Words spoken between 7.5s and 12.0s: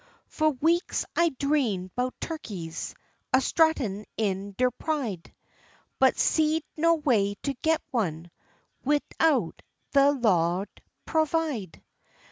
get one widout de Lawd pervide.